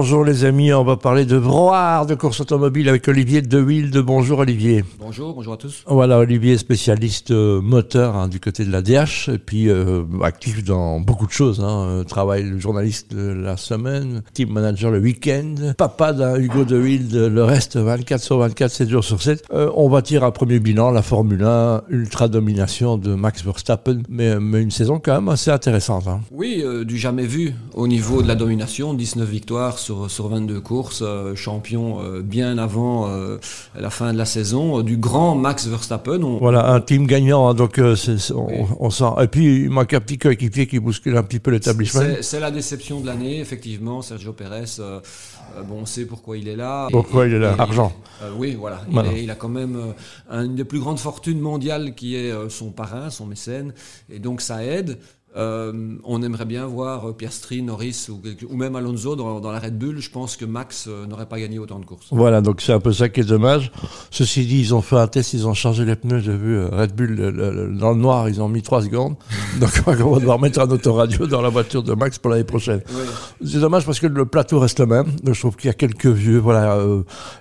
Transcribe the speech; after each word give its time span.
Bonjour 0.00 0.22
les 0.24 0.44
amis, 0.44 0.72
on 0.72 0.84
va 0.84 0.96
parler 0.96 1.24
de 1.24 1.40
broire 1.40 2.06
de 2.06 2.14
course 2.14 2.40
automobile 2.40 2.88
avec 2.88 3.08
Olivier 3.08 3.42
De 3.42 3.60
Wilde. 3.60 3.98
Bonjour 3.98 4.38
Olivier. 4.38 4.84
Bonjour, 5.00 5.34
bonjour 5.34 5.54
à 5.54 5.56
tous. 5.56 5.82
Voilà, 5.88 6.18
Olivier 6.18 6.56
spécialiste 6.56 7.32
euh, 7.32 7.60
moteur 7.60 8.14
hein, 8.14 8.28
du 8.28 8.38
côté 8.38 8.64
de 8.64 8.70
la 8.70 8.80
DH 8.80 9.28
et 9.28 9.38
puis 9.38 9.68
euh, 9.68 10.04
actif 10.22 10.62
dans 10.62 11.00
beaucoup 11.00 11.26
de 11.26 11.32
choses. 11.32 11.58
Hein, 11.58 11.86
euh, 11.88 12.04
travail 12.04 12.60
journaliste 12.60 13.12
la 13.12 13.56
semaine, 13.56 14.22
team 14.34 14.50
manager 14.50 14.92
le 14.92 15.00
week-end, 15.00 15.72
papa 15.76 16.12
d'un 16.12 16.36
Hugo 16.36 16.64
De 16.64 16.78
Wilde, 16.78 17.16
le 17.16 17.42
reste 17.42 17.76
24 17.76 18.22
sur 18.22 18.38
24, 18.38 18.70
7 18.70 18.88
jours 18.88 19.02
sur 19.02 19.20
7. 19.20 19.46
on 19.50 19.88
va 19.88 20.00
tirer 20.02 20.24
un 20.24 20.30
premier 20.30 20.60
bilan, 20.60 20.92
la 20.92 21.02
Formule 21.02 21.42
1, 21.42 21.82
ultra 21.88 22.28
domination 22.28 22.98
de 22.98 23.16
Max 23.16 23.44
Verstappen, 23.44 24.02
mais, 24.08 24.38
mais 24.38 24.62
une 24.62 24.70
saison 24.70 25.00
quand 25.04 25.14
même 25.14 25.28
assez 25.28 25.50
intéressante. 25.50 26.06
Hein. 26.06 26.20
Oui, 26.30 26.64
du 26.84 26.96
jamais 26.98 27.26
vu 27.26 27.52
au 27.74 27.88
niveau 27.88 28.22
de 28.22 28.28
la 28.28 28.36
domination, 28.36 28.94
19 28.94 29.28
victoires 29.28 29.80
sur, 30.08 30.28
22 30.28 30.60
courses, 30.60 31.02
euh, 31.02 31.34
champion 31.34 32.02
euh, 32.02 32.22
bien 32.22 32.58
avant 32.58 33.08
euh, 33.08 33.38
la 33.78 33.90
fin 33.90 34.12
de 34.12 34.18
la 34.18 34.24
saison, 34.24 34.82
du 34.82 34.96
grand 34.96 35.34
Max 35.34 35.66
Verstappen. 35.66 36.18
Voilà, 36.40 36.72
un 36.72 36.80
team 36.80 37.06
gagnant, 37.06 37.48
hein, 37.48 37.54
donc 37.54 37.80
on, 37.80 38.90
sent. 38.90 39.04
Et 39.22 39.28
puis 39.28 39.62
il 39.62 39.70
manque 39.70 39.94
un 39.94 40.00
petit 40.00 40.18
coéquipier 40.18 40.66
qui 40.66 40.78
bouscule 40.78 41.16
un 41.16 41.22
petit 41.22 41.40
peu 41.40 41.50
l'établissement. 41.50 42.02
C'est 42.20 42.40
la 42.40 42.50
déception 42.50 43.00
de 43.00 43.06
l'année, 43.06 43.40
effectivement, 43.40 44.02
Sergio 44.02 44.32
Pérez. 44.32 44.64
bon, 45.66 45.80
on 45.82 45.86
sait 45.86 46.04
pourquoi 46.04 46.36
il 46.36 46.48
est 46.48 46.56
là. 46.56 46.88
Pourquoi 46.90 47.26
il 47.26 47.34
est 47.34 47.38
là? 47.38 47.54
Argent. 47.58 47.92
oui, 48.36 48.56
voilà. 48.58 48.80
Il, 49.16 49.30
a 49.30 49.34
quand 49.34 49.48
même 49.48 49.94
une 50.30 50.54
des 50.54 50.64
plus 50.64 50.80
grandes 50.80 50.98
fortunes 50.98 51.40
mondiales 51.40 51.94
qui 51.94 52.16
est 52.16 52.32
son 52.48 52.70
parrain, 52.70 53.10
son 53.10 53.26
mécène, 53.26 53.72
et 54.10 54.18
donc 54.18 54.40
ça 54.40 54.64
aide. 54.64 54.98
Euh, 55.36 55.96
on 56.04 56.22
aimerait 56.22 56.46
bien 56.46 56.66
voir 56.66 57.14
Piastri, 57.14 57.62
Norris 57.62 58.06
ou, 58.08 58.20
ou 58.48 58.56
même 58.56 58.74
Alonso 58.76 59.14
dans, 59.14 59.52
la 59.52 59.58
Red 59.58 59.78
Bull. 59.78 59.98
Je 59.98 60.10
pense 60.10 60.36
que 60.36 60.44
Max 60.44 60.86
euh, 60.88 61.06
n'aurait 61.06 61.26
pas 61.26 61.38
gagné 61.38 61.58
autant 61.58 61.78
de 61.78 61.84
courses. 61.84 62.06
Voilà, 62.10 62.40
donc 62.40 62.62
c'est 62.62 62.72
un 62.72 62.80
peu 62.80 62.92
ça 62.92 63.08
qui 63.08 63.20
est 63.20 63.24
dommage. 63.24 63.70
Ceci 64.10 64.46
dit, 64.46 64.58
ils 64.60 64.74
ont 64.74 64.80
fait 64.80 64.96
un 64.96 65.06
test, 65.06 65.34
ils 65.34 65.46
ont 65.46 65.54
changé 65.54 65.84
les 65.84 65.96
pneus. 65.96 66.20
J'ai 66.20 66.36
vu 66.36 66.56
euh, 66.56 66.68
Red 66.70 66.94
Bull 66.94 67.76
dans 67.78 67.90
le 67.90 67.98
noir, 67.98 68.28
ils 68.28 68.40
ont 68.40 68.48
mis 68.48 68.62
3 68.62 68.82
secondes. 68.82 69.16
donc 69.60 69.70
on 69.86 70.10
va 70.10 70.18
devoir 70.18 70.40
mettre 70.40 70.60
un 70.60 70.70
autoradio 70.70 71.26
dans 71.26 71.42
la 71.42 71.50
voiture 71.50 71.82
de 71.82 71.92
Max 71.92 72.18
pour 72.18 72.30
l'année 72.30 72.44
prochaine. 72.44 72.80
C'est 73.44 73.60
dommage 73.60 73.84
parce 73.84 74.00
que 74.00 74.06
le 74.06 74.24
plateau 74.24 74.58
reste 74.58 74.80
le 74.80 74.86
même. 74.86 75.06
Je 75.24 75.38
trouve 75.38 75.56
qu'il 75.56 75.66
y 75.66 75.70
a 75.70 75.74
quelques 75.74 76.06
vieux, 76.06 76.38
voilà, 76.38 76.78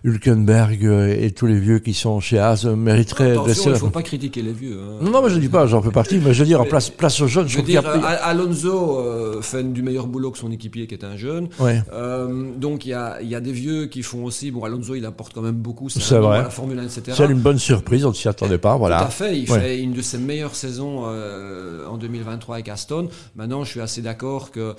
Hülkenberg 0.03 0.83
et 0.83 1.31
tous 1.31 1.45
les 1.45 1.59
vieux 1.59 1.79
qui 1.79 1.93
sont 1.93 2.19
chez 2.19 2.37
Haas 2.37 2.65
mériteraient. 2.65 3.31
Attention, 3.31 3.71
il 3.71 3.73
ne 3.73 3.77
faut 3.77 3.89
pas 3.89 4.03
critiquer 4.03 4.41
les 4.41 4.51
vieux. 4.53 4.77
Hein. 4.77 5.09
Non, 5.09 5.21
mais 5.23 5.29
je 5.29 5.39
dis 5.39 5.49
pas, 5.49 5.67
j'en 5.67 5.81
fais 5.81 5.91
partie, 5.91 6.19
mais 6.19 6.33
je 6.33 6.39
veux 6.39 6.45
dire, 6.45 6.61
en 6.61 6.65
place, 6.65 6.89
place 6.89 7.21
aux 7.21 7.27
jeunes, 7.27 7.47
je, 7.47 7.59
je 7.59 7.76
euh, 7.85 8.17
Alonso 8.21 8.99
euh, 8.99 9.41
fait 9.41 9.63
du 9.71 9.81
meilleur 9.81 10.07
boulot 10.07 10.31
que 10.31 10.37
son 10.37 10.51
équipier 10.51 10.87
qui 10.87 10.93
est 10.93 11.03
un 11.03 11.15
jeune. 11.15 11.49
Euh, 11.61 12.51
donc 12.55 12.85
il 12.85 12.89
y 12.89 12.93
a, 12.93 13.39
des 13.39 13.51
vieux 13.51 13.87
qui 13.87 14.03
font 14.03 14.25
aussi. 14.25 14.51
Bon, 14.51 14.63
Alonso 14.63 14.95
il 14.95 15.05
apporte 15.05 15.33
quand 15.33 15.41
même 15.41 15.55
beaucoup. 15.55 15.89
C'est 15.89 16.17
vrai. 16.17 16.43
La 16.43 16.49
Formule 16.49 16.79
1, 16.79 16.83
etc. 16.83 17.01
C'est 17.13 17.25
une 17.25 17.39
bonne 17.39 17.59
surprise, 17.59 18.05
on 18.05 18.09
ne 18.09 18.15
s'y 18.15 18.27
attendait 18.27 18.57
pas. 18.57 18.77
Voilà. 18.77 18.99
Tout 18.99 19.05
à 19.05 19.09
fait. 19.09 19.37
Il 19.37 19.47
fait 19.47 19.79
une 19.79 19.93
de 19.93 20.01
ses 20.01 20.17
meilleures 20.17 20.55
saisons 20.55 21.05
en 21.05 21.97
2023 21.97 22.55
avec 22.55 22.69
Aston. 22.69 23.09
Maintenant, 23.35 23.63
je 23.63 23.71
suis 23.71 23.81
assez 23.81 24.01
d'accord 24.01 24.51
que 24.51 24.75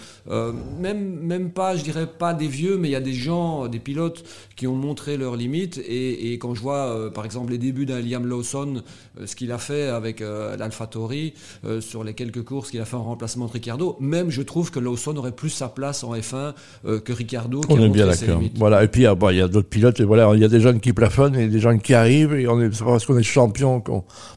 même, 0.79 1.19
même 1.21 1.51
pas, 1.51 1.77
je 1.77 1.83
dirais 1.83 2.07
pas 2.07 2.35
des 2.35 2.49
vieux, 2.49 2.77
mais 2.77 2.89
il 2.89 2.93
y 2.93 2.97
a 2.97 3.01
des 3.01 3.13
gens, 3.13 3.69
des 3.69 3.79
pilotes 3.79 4.25
qui 4.57 4.67
ont 4.67 4.77
montré 4.77 5.17
leurs 5.17 5.37
limites. 5.37 5.81
Et, 5.87 6.33
quand 6.39 6.55
je 6.55 6.61
vois, 6.61 7.13
par 7.13 7.25
exemple, 7.25 7.53
les 7.53 7.59
débuts 7.59 7.87
d'un 7.87 8.01
Liam 8.01 8.27
Lawson, 8.27 8.83
ce 9.25 9.35
qu'il 9.37 9.53
a 9.53 9.59
fait 9.59 9.89
avec 9.89 10.21
l'AlphaTauri 10.21 11.35
sur 11.81 12.05
les 12.05 12.15
quelques 12.15 12.45
courses 12.45 12.71
qu'il 12.71 12.81
a 12.81 12.85
fait 12.89 12.97
en 12.97 13.05
remplacement 13.05 13.47
de 13.47 13.53
Ricardo. 13.53 13.97
Même 14.01 14.31
je 14.31 14.43
trouve 14.43 14.71
que 14.71 14.81
Lawson 14.81 15.17
aurait 15.17 15.33
plus 15.33 15.51
sa 15.51 15.69
place 15.69 16.03
en 16.03 16.15
F1 16.15 16.55
euh, 16.87 17.01
que 17.01 17.13
Ricardo. 17.13 17.61
Qui 17.61 17.73
on 17.73 17.81
est 17.81 17.89
bien 17.89 18.07
d'accord. 18.07 18.41
Voilà. 18.57 18.83
Et 18.85 18.89
puis 18.89 19.07
ah, 19.07 19.15
il 19.31 19.37
y 19.37 19.41
a 19.41 19.49
d'autres 19.49 19.69
pilotes. 19.69 20.01
Et 20.01 20.05
voilà, 20.05 20.31
il 20.35 20.41
y 20.41 20.45
a 20.45 20.49
des 20.49 20.61
jeunes 20.61 20.81
qui 20.81 20.93
plafonnent 20.93 21.37
et 21.37 21.49
des 21.49 21.61
jeunes 21.61 21.81
qui 21.81 21.95
arrivent. 21.95 22.35
Et 22.35 22.49
on 22.49 22.61
est 22.61 22.71
parce 22.83 23.07
qu'on 23.07 23.19
est 23.19 23.23
champion. 23.23 23.83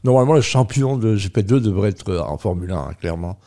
Normalement, 0.04 0.34
le 0.34 0.40
champion 0.40 0.96
de 0.96 1.16
GP2 1.16 1.60
devrait 1.60 1.90
être 1.90 2.16
en 2.18 2.38
Formule 2.38 2.70
1, 2.70 2.76
hein, 2.76 2.90
clairement. 3.00 3.38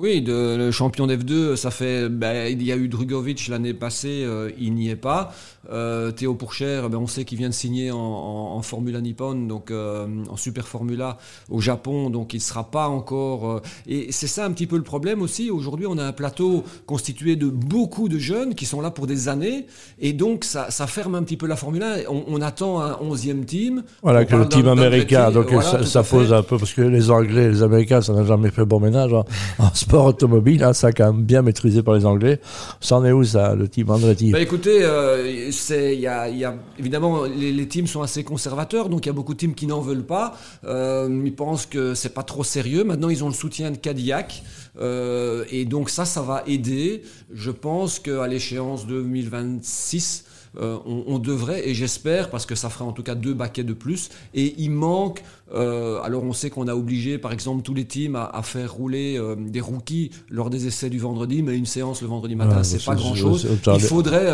Oui, 0.00 0.22
de, 0.22 0.56
le 0.56 0.70
champion 0.70 1.06
d'F2, 1.06 1.56
ça 1.56 1.70
fait. 1.70 2.08
Ben, 2.08 2.50
il 2.50 2.62
y 2.62 2.72
a 2.72 2.76
eu 2.76 2.88
Drugovic 2.88 3.48
l'année 3.48 3.74
passée, 3.74 4.22
euh, 4.24 4.50
il 4.58 4.72
n'y 4.72 4.88
est 4.88 4.96
pas. 4.96 5.34
Euh, 5.70 6.10
Théo 6.10 6.34
Pourchère, 6.34 6.88
ben, 6.88 6.96
on 6.96 7.06
sait 7.06 7.26
qu'il 7.26 7.36
vient 7.36 7.50
de 7.50 7.54
signer 7.54 7.90
en, 7.90 7.98
en, 7.98 8.62
Formula 8.62 9.02
Nippon, 9.02 9.34
donc 9.34 9.70
euh, 9.70 10.06
en 10.30 10.38
Super 10.38 10.66
Formula 10.66 11.18
au 11.50 11.60
Japon, 11.60 12.08
donc 12.08 12.32
il 12.32 12.38
ne 12.38 12.42
sera 12.42 12.70
pas 12.70 12.88
encore. 12.88 13.60
et 13.86 14.10
c'est 14.10 14.26
ça 14.26 14.46
un 14.46 14.52
petit 14.52 14.66
peu 14.66 14.78
le 14.78 14.82
problème 14.82 15.20
aussi. 15.20 15.50
Aujourd'hui, 15.50 15.86
on 15.86 15.98
a 15.98 16.04
un 16.04 16.12
plateau 16.12 16.64
constitué 16.86 17.36
de 17.36 17.48
beaucoup 17.48 18.08
de 18.08 18.18
jeunes 18.18 18.54
qui 18.54 18.64
sont 18.64 18.80
là 18.80 18.90
pour 18.90 19.06
des 19.06 19.28
années, 19.28 19.66
et 19.98 20.14
donc 20.14 20.44
ça, 20.44 20.70
ça 20.70 20.86
ferme 20.86 21.14
un 21.14 21.22
petit 21.22 21.36
peu 21.36 21.46
la 21.46 21.56
Formule 21.56 21.82
1. 21.82 21.96
On, 22.08 22.24
on 22.26 22.40
attend 22.40 22.80
un 22.80 22.92
11e 22.92 23.44
team. 23.44 23.82
Voilà, 24.02 24.24
que 24.24 24.34
le 24.34 24.48
team 24.48 24.66
américain, 24.66 25.30
donc 25.30 25.50
ça, 25.62 25.84
ça 25.84 26.02
pose 26.02 26.32
un 26.32 26.42
peu, 26.42 26.56
parce 26.56 26.72
que 26.72 26.80
les 26.80 27.10
Anglais, 27.10 27.50
les 27.50 27.62
Américains, 27.62 28.00
ça 28.00 28.14
n'a 28.14 28.24
jamais 28.24 28.50
fait 28.50 28.64
bon 28.64 28.80
ménage. 28.80 29.12
Hein 29.12 29.24
sport 29.90 30.06
automobile, 30.06 30.62
hein, 30.62 30.72
ça 30.72 30.92
quand 30.92 31.12
même 31.12 31.24
bien 31.24 31.42
maîtrisé 31.42 31.82
par 31.82 31.94
les 31.94 32.06
Anglais. 32.06 32.38
C'en 32.78 33.04
est 33.04 33.10
où 33.10 33.24
ça, 33.24 33.56
le 33.56 33.66
team 33.66 33.90
Andretti? 33.90 34.30
Bah 34.30 34.38
Écoutez, 34.40 34.84
euh, 34.84 35.50
y 35.68 36.06
a, 36.06 36.54
évidemment, 36.78 37.24
les, 37.24 37.66
teams 37.66 37.88
sont 37.88 38.00
assez 38.00 38.22
conservateurs, 38.22 38.88
donc 38.88 39.04
il 39.04 39.08
y 39.08 39.10
a 39.10 39.12
beaucoup 39.12 39.34
de 39.34 39.38
teams 39.38 39.54
qui 39.54 39.66
n'en 39.66 39.80
veulent 39.80 40.06
pas. 40.06 40.36
Euh, 40.64 41.08
ils 41.24 41.34
pensent 41.34 41.66
que 41.66 41.94
c'est 41.94 42.14
pas 42.14 42.22
trop 42.22 42.44
sérieux. 42.44 42.84
Maintenant, 42.84 43.08
ils 43.08 43.24
ont 43.24 43.28
le 43.28 43.34
soutien 43.34 43.72
de 43.72 43.78
Cadillac. 43.78 44.44
Euh, 44.80 45.44
et 45.50 45.64
donc 45.64 45.90
ça, 45.90 46.04
ça 46.04 46.22
va 46.22 46.44
aider. 46.46 47.02
Je 47.32 47.50
pense 47.50 47.98
qu'à 47.98 48.28
l'échéance 48.28 48.86
2026, 48.86 50.24
euh, 50.58 50.78
on, 50.84 51.20
devrait, 51.20 51.68
et 51.68 51.74
j'espère, 51.74 52.28
parce 52.28 52.44
que 52.44 52.56
ça 52.56 52.70
fera 52.70 52.84
en 52.84 52.90
tout 52.90 53.04
cas 53.04 53.14
deux 53.14 53.34
baquets 53.34 53.62
de 53.62 53.72
plus, 53.72 54.10
et 54.34 54.54
il 54.58 54.72
manque, 54.72 55.22
euh, 55.54 56.00
alors 56.02 56.24
on 56.24 56.32
sait 56.32 56.50
qu'on 56.50 56.66
a 56.66 56.74
obligé 56.74 57.18
par 57.18 57.32
exemple 57.32 57.62
tous 57.62 57.74
les 57.74 57.84
teams 57.84 58.16
à, 58.16 58.42
faire 58.42 58.72
rouler 58.72 59.16
euh, 59.16 59.36
des 59.36 59.60
rookies 59.60 60.10
lors 60.28 60.50
des 60.50 60.66
essais 60.66 60.90
du 60.90 60.98
vendredi, 60.98 61.42
mais 61.42 61.56
une 61.56 61.66
séance 61.66 62.02
le 62.02 62.08
vendredi 62.08 62.34
matin, 62.34 62.64
c'est 62.64 62.84
pas 62.84 62.96
grand 62.96 63.14
chose. 63.14 63.46
Il 63.72 63.80
faudrait, 63.80 64.32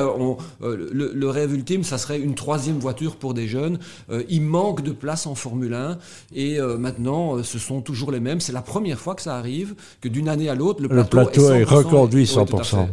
le, 0.63 1.13
le, 1.15 1.29
rêve 1.29 1.53
ultime, 1.53 1.85
ça 1.85 1.99
serait 1.99 2.19
une 2.19 2.35
troisième 2.35 2.79
voiture 2.79 3.17
pour 3.17 3.35
des 3.35 3.47
jeunes. 3.47 3.79
il 4.31 4.43
manque 4.43 4.83
de 4.83 4.93
place 4.93 5.27
en 5.27 5.35
Formule 5.35 5.75
1, 5.75 5.99
et 6.35 6.59
maintenant 6.79 7.43
ce 7.43 7.59
sont 7.59 7.83
toujours 7.83 8.11
les 8.11 8.21
mêmes. 8.21 8.41
C'est 8.41 8.53
la 8.53 8.63
première 8.63 8.99
fois 8.99 9.15
que 9.15 9.23
ça 9.23 9.37
arrive, 9.37 9.75
que 10.01 10.09
d'une 10.09 10.31
année 10.31 10.49
à 10.49 10.55
l'autre, 10.55 10.81
le 10.81 10.89
plateau, 10.89 11.51
est, 11.51 11.65
reconduit 11.65 12.25
100%. 12.25 12.89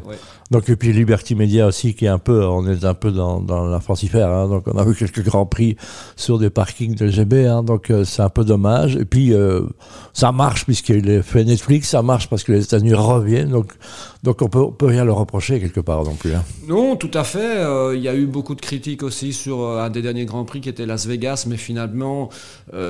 Donc, 0.52 0.70
et 0.70 0.76
puis 0.76 0.94
Liberty 0.94 1.36
Media 1.36 1.66
aussi, 1.66 1.96
qui 1.96 2.06
est 2.06 2.10
un 2.10 2.20
peu, 2.20 2.46
on 2.46 2.68
est 2.68 2.86
un 2.86 2.94
peu 2.94 3.12
dans, 3.14 3.68
la 3.68 3.80
francifère. 3.80 4.30
Hein, 4.30 4.48
donc 4.48 4.64
on 4.68 4.78
a 4.78 4.84
vu 4.84 4.96
quelques 4.96 5.24
grands 5.24 5.46
prix 5.46 5.78
sur 6.16 6.40
des 6.40 6.50
parkings 6.50 6.96
de 6.96 7.08
GB. 7.08 7.48
Hein, 7.48 7.64
donc 7.64 7.90
euh, 7.90 8.04
c'est 8.04 8.22
un 8.22 8.30
peu 8.30 8.44
dommage. 8.44 8.96
Et 8.96 9.06
puis 9.06 9.34
euh, 9.34 9.62
ça 10.14 10.32
marche 10.32 10.66
puisqu'il 10.66 11.10
est 11.10 11.22
fait 11.22 11.44
Netflix, 11.44 11.90
ça 11.90 12.02
marche 12.02 12.30
parce 12.30 12.44
que 12.44 12.52
les 12.52 12.64
États-Unis 12.64 12.94
reviennent. 12.94 13.50
Donc 13.50 13.74
donc 14.24 14.42
on 14.42 14.50
peut, 14.50 14.72
peut 14.72 14.86
rien 14.86 15.06
leur 15.06 15.18
reprocher 15.18 15.60
quelque 15.60 15.80
part 15.80 16.04
non 16.04 16.16
plus. 16.16 16.34
Hein. 16.34 16.44
Non, 16.68 16.96
tout 16.96 17.12
à 17.14 17.24
fait. 17.24 17.58
Euh, 17.58 17.96
il 17.96 18.02
y 18.02 18.08
a 18.08 18.16
eu 18.16 18.26
beaucoup 18.26 18.56
de 18.56 18.62
critiques 18.62 19.04
aussi 19.04 19.34
sur 19.34 19.68
un 19.68 19.90
des 19.90 20.02
derniers 20.02 20.26
grands 20.26 20.46
prix 20.46 20.62
qui 20.62 20.70
était 20.70 20.86
Las 20.86 21.06
Vegas, 21.06 21.46
mais 21.48 21.58
finalement, 21.58 22.30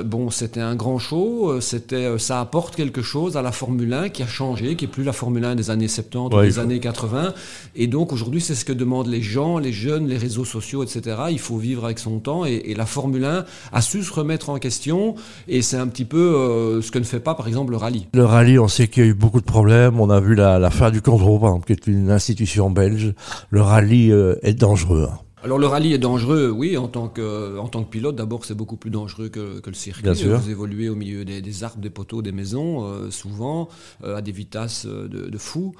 bon, 0.04 0.30
c'était 0.30 0.60
un 0.60 0.74
grand 0.76 0.98
show. 0.98 1.60
C'était, 1.60 2.18
ça 2.18 2.40
apporte 2.40 2.76
quelque 2.76 3.02
chose 3.02 3.36
à 3.36 3.42
la 3.42 3.52
Formule 3.52 3.92
1 3.92 4.08
qui 4.10 4.22
a 4.22 4.26
changé, 4.26 4.76
qui 4.76 4.84
est 4.84 4.88
plus 4.88 5.04
la 5.04 5.12
Formule 5.12 5.44
1 5.44 5.56
des 5.56 5.70
années 5.70 5.88
70 5.88 6.36
ou 6.36 6.40
des 6.40 6.58
années 6.58 6.80
80. 6.80 7.34
Et 7.76 7.86
donc 7.86 8.12
aujourd'hui, 8.12 8.40
c'est 8.40 8.54
ce 8.54 8.64
que 8.64 8.72
demandent 8.72 9.08
les 9.08 9.22
gens, 9.22 9.58
les 9.58 9.72
jeunes, 9.72 10.06
les 10.06 10.16
réseaux 10.16 10.44
sociaux, 10.44 10.82
etc. 10.82 11.16
Il 11.30 11.38
faut 11.38 11.56
vivre 11.56 11.84
avec 11.84 11.98
son 11.98 12.18
temps 12.18 12.44
et, 12.44 12.74
la 12.74 12.86
Formule 12.86 13.24
1 13.24 13.44
a 13.72 13.80
su 13.80 14.02
se 14.02 14.12
remettre 14.12 14.50
en 14.50 14.58
question 14.58 15.14
et 15.46 15.62
c'est 15.62 15.76
un 15.76 15.86
petit 15.86 16.04
peu 16.04 16.18
euh, 16.18 16.82
ce 16.82 16.90
que 16.90 16.98
ne 16.98 17.04
fait 17.04 17.20
pas 17.20 17.34
par 17.34 17.46
exemple 17.46 17.70
le 17.70 17.76
rallye. 17.76 18.08
Le 18.14 18.24
rallye, 18.24 18.58
on 18.58 18.66
sait 18.66 18.88
qu'il 18.88 19.04
y 19.04 19.06
a 19.06 19.10
eu 19.10 19.14
beaucoup 19.14 19.40
de 19.40 19.44
problèmes. 19.44 20.00
On 20.00 20.10
a 20.10 20.18
vu 20.18 20.34
la, 20.34 20.58
la 20.58 20.70
fin 20.70 20.90
du 20.90 21.00
contrôle, 21.00 21.23
par 21.24 21.50
exemple, 21.50 21.66
qui 21.66 21.72
est 21.72 21.86
une 21.86 22.10
institution 22.10 22.70
belge. 22.70 23.14
Le 23.50 23.60
rallye 23.62 24.12
euh, 24.12 24.36
est 24.42 24.54
dangereux. 24.54 25.08
Alors 25.44 25.58
le 25.58 25.66
rallye 25.66 25.92
est 25.92 25.98
dangereux, 25.98 26.48
oui, 26.48 26.78
en 26.78 26.88
tant 26.88 27.08
que, 27.08 27.58
en 27.58 27.68
tant 27.68 27.84
que 27.84 27.90
pilote. 27.90 28.16
D'abord, 28.16 28.46
c'est 28.46 28.54
beaucoup 28.54 28.76
plus 28.76 28.90
dangereux 28.90 29.28
que, 29.28 29.60
que 29.60 29.68
le 29.68 29.76
circuit. 29.76 30.08
Vous 30.08 30.50
évoluez 30.50 30.88
au 30.88 30.94
milieu 30.94 31.26
des, 31.26 31.42
des 31.42 31.64
arbres, 31.64 31.82
des 31.82 31.90
poteaux, 31.90 32.22
des 32.22 32.32
maisons, 32.32 32.86
euh, 32.86 33.10
souvent, 33.10 33.68
euh, 34.04 34.16
à 34.16 34.22
des 34.22 34.32
vitesses 34.32 34.86
euh, 34.86 35.06
de, 35.06 35.28
de 35.28 35.38
fou. 35.38 35.74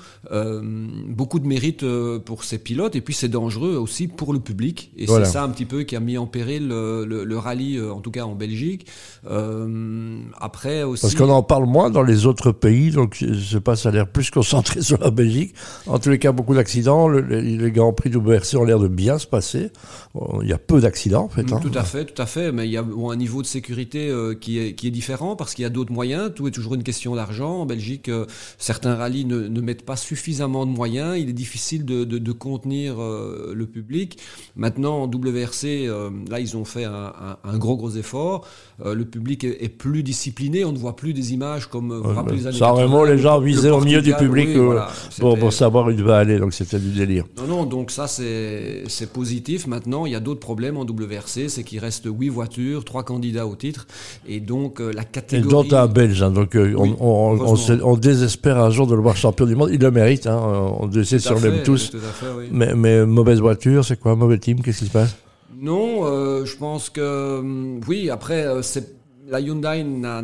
beaucoup 1.09 1.39
de 1.39 1.47
mérite 1.47 1.83
pour 2.27 2.45
ces 2.45 2.59
pilotes, 2.59 2.95
et 2.95 3.01
puis 3.01 3.15
c'est 3.15 3.29
dangereux 3.29 3.77
aussi 3.77 4.07
pour 4.07 4.35
le 4.35 4.41
public. 4.41 4.93
Et 4.99 5.07
c'est 5.07 5.25
ça 5.25 5.43
un 5.43 5.49
petit 5.49 5.65
peu 5.65 5.85
qui 5.85 5.97
a 5.97 6.01
mis 6.01 6.19
en 6.19 6.27
péril 6.27 6.69
le, 6.69 7.25
le, 7.25 7.39
rallye, 7.39 7.81
en 7.81 8.01
tout 8.01 8.11
cas 8.11 8.25
en 8.25 8.35
Belgique. 8.35 8.87
après 10.41 10.83
aussi... 10.83 11.01
Parce 11.03 11.15
qu'on 11.15 11.31
en 11.31 11.43
parle 11.43 11.65
moins 11.65 11.89
dans 11.89 12.03
les 12.03 12.27
autres 12.27 12.53
pays, 12.53 12.91
donc 12.91 13.17
je 13.19 13.33
sais 13.33 13.61
pas, 13.61 13.77
ça 13.77 13.89
a 13.89 13.93
l'air 13.93 14.09
plus 14.09 14.31
concentré 14.31 14.83
sur 14.83 14.99
la 14.99 15.11
Belgique. 15.11 15.55
En 15.87 15.99
tous 15.99 16.11
les 16.11 16.19
cas, 16.19 16.33
beaucoup 16.33 16.55
d'accidents. 16.55 17.09
Les, 17.09 17.41
les 17.57 17.71
Grands 17.73 17.95
Prix 17.95 18.11
WRC 18.11 18.57
ont 18.57 18.65
l'air 18.65 18.79
de 18.79 18.89
bien 18.89 19.19
se 19.19 19.27
passer 19.27 19.54
Il 20.43 20.49
y 20.49 20.53
a 20.53 20.59
peu 20.59 20.81
d'accidents, 20.81 21.25
en 21.25 21.29
fait. 21.29 21.53
Hein. 21.53 21.61
Tout 21.61 21.71
à 21.75 21.83
fait, 21.83 22.05
tout 22.05 22.21
à 22.21 22.27
fait. 22.27 22.53
Mais 22.53 22.67
il 22.67 22.73
y 22.73 22.77
a 22.77 22.85
un 22.85 23.17
niveau 23.17 23.43
de 23.43 23.47
sécurité 23.47 24.09
euh, 24.09 24.35
qui, 24.35 24.59
est, 24.59 24.75
qui 24.75 24.87
est 24.87 24.91
différent 24.91 25.37
parce 25.37 25.55
qu'il 25.55 25.63
y 25.63 25.67
a 25.67 25.71
d'autres 25.71 25.93
moyens. 25.93 26.33
Tout 26.35 26.49
est 26.49 26.51
toujours 26.51 26.75
une 26.75 26.83
question 26.83 27.15
d'argent. 27.15 27.61
En 27.61 27.67
Belgique, 27.67 28.09
euh, 28.09 28.27
certains 28.59 28.95
rallyes 28.95 29.25
ne, 29.25 29.49
ne, 29.49 29.61
mettent 29.61 29.85
pas 29.85 29.97
suffisamment 29.97 30.67
de 30.67 30.71
moyens. 30.71 31.19
Il 31.19 31.29
est 31.29 31.35
difficile 31.35 31.85
de, 31.85 32.05
de, 32.05 32.19
de 32.19 32.33
contenir 32.33 33.01
euh, 33.01 33.53
le 33.55 33.67
public. 33.67 34.19
Maintenant, 34.57 35.03
en 35.03 35.07
WRC, 35.07 35.89
là, 36.29 36.41
ils 36.41 36.57
ont 36.57 36.65
fait 36.65 36.85
un, 36.85 36.93
un, 36.93 37.37
un 37.45 37.59
gros, 37.59 37.77
gros 37.77 37.91
effort. 37.91 38.47
le 38.85 39.05
public 39.05 39.45
est, 39.45 39.65
est, 39.65 39.69
plus 39.69 40.03
discipliné. 40.03 40.65
On 40.65 40.73
ne 40.73 40.79
voit 40.79 40.97
plus 40.97 41.13
des 41.13 41.33
images 41.33 41.67
comme 41.67 41.93
vous 41.93 42.09
ouais, 42.09 42.15
rappelez 42.15 42.37
les 42.37 42.47
années 42.47 42.59
Ça, 42.59 42.73
vraiment, 42.73 43.05
les 43.05 43.19
gens 43.19 43.41
visaient 43.41 43.71
au 43.71 43.81
milieu 43.81 44.03
du 44.03 44.15
public 44.15 44.49
oui, 44.49 44.57
voilà, 44.57 44.89
pour, 45.19 45.39
pour, 45.39 45.53
savoir 45.53 45.87
où 45.87 45.91
il 45.91 45.97
devait 45.97 46.13
aller. 46.13 46.39
Donc, 46.39 46.53
c'était 46.53 46.79
du 46.79 46.91
délire. 46.91 47.25
Non, 47.39 47.47
non, 47.47 47.65
donc 47.65 47.91
ça, 47.91 48.07
c'est 48.07 49.13
positif. 49.13 49.44
Maintenant, 49.67 50.07
il 50.07 50.13
y 50.13 50.15
a 50.15 50.21
d'autres 50.21 50.41
problèmes 50.41 50.77
en 50.77 50.85
WRC. 50.85 51.49
C'est 51.49 51.65
qu'il 51.65 51.79
reste 51.79 52.07
8 52.07 52.29
voitures, 52.29 52.85
3 52.85 53.03
candidats 53.03 53.47
au 53.47 53.57
titre. 53.57 53.87
Et 54.27 54.41
donc, 54.41 54.81
euh, 54.81 54.93
la 54.93 55.05
catégorie. 55.05 55.67
Et 55.67 55.69
dont 55.69 55.77
un 55.77 55.87
Belge. 55.87 56.23
Hein, 56.23 56.31
donc, 56.31 56.57
euh, 56.57 56.75
oui, 56.77 56.95
on, 57.01 57.37
on, 57.37 57.55
on, 57.55 57.81
on, 57.83 57.97
désespère 57.97 58.59
un 58.59 58.71
jour 58.71 58.87
de 58.87 58.95
le 58.95 59.03
voir 59.03 59.17
champion 59.17 59.47
du 59.47 59.57
monde. 59.57 59.71
Il 59.73 59.81
le 59.81 59.91
mérite. 59.91 60.27
Hein, 60.27 60.41
on 60.81 60.91
essaie 60.91 61.19
sur 61.19 61.39
l'aime 61.39 61.63
tous. 61.63 61.91
Fait, 61.91 62.27
oui. 62.37 62.45
mais, 62.51 62.75
mais 62.75 63.07
mauvaise 63.07 63.41
voiture, 63.41 63.85
c'est 63.85 63.99
quoi? 63.99 64.17
Mauvais 64.17 64.39
team 64.39 64.61
Qu'est-ce 64.61 64.81
qui 64.81 64.87
se 64.87 64.91
passe? 64.93 65.17
Non, 65.61 66.05
euh, 66.05 66.45
je 66.45 66.57
pense 66.57 66.91
que 66.91 67.43
oui. 67.87 68.11
Après, 68.11 68.47
euh, 68.47 68.63
c'est 68.63 69.04
la 69.29 69.41
Hyundai 69.41 69.85
n'a, 69.85 70.23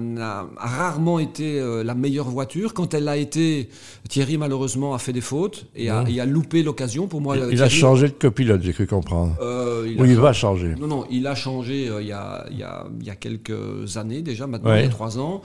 a 0.59 0.67
rarement 0.67 1.19
été 1.19 1.59
euh, 1.59 1.83
la 1.83 1.95
meilleure 1.95 2.29
voiture. 2.29 2.75
Quand 2.75 2.93
elle 2.95 3.05
l'a 3.05 3.17
été, 3.17 3.69
Thierry 4.09 4.37
malheureusement 4.37 4.95
a 4.95 4.99
fait 4.99 5.13
des 5.13 5.21
fautes 5.21 5.67
et 5.75 5.89
a, 5.89 6.05
et 6.09 6.21
a 6.21 6.27
loupé 6.27 6.63
l'occasion. 6.63 7.07
Pour 7.07 7.21
moi, 7.21 7.37
il, 7.37 7.43
Thierry, 7.49 7.63
a 7.63 7.69
changé 7.69 8.09
de 8.09 8.13
copilote, 8.13 8.63
j'ai 8.63 8.73
cru 8.73 8.87
comprendre. 8.87 9.37
Euh, 9.41 9.87
il 9.89 10.01
Ou 10.01 10.05
il 10.05 10.17
va 10.17 10.33
changer. 10.33 10.75
Non, 10.79 10.87
non, 10.87 11.05
il 11.11 11.27
a 11.27 11.35
changé 11.35 11.89
euh, 11.89 12.03
il, 12.03 12.09
y 12.09 12.13
a, 12.13 12.47
il, 12.51 12.59
y 12.59 12.63
a, 12.63 12.87
il 13.01 13.07
y 13.07 13.11
a 13.11 13.17
quelques 13.17 13.97
années 13.97 14.23
déjà, 14.23 14.47
maintenant 14.47 14.71
ouais. 14.71 14.83
il 14.83 14.85
y 14.85 14.89
a 14.89 14.91
trois 14.91 15.19
ans. 15.19 15.41